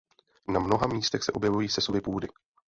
Na 0.47 0.59
mnoha 0.59 0.87
místech 0.87 1.23
se 1.23 1.31
objevují 1.31 1.69
sesuvy 1.69 2.01
půdy. 2.01 2.27